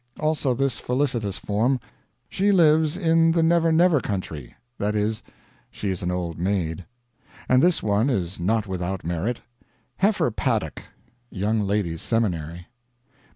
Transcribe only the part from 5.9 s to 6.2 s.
is an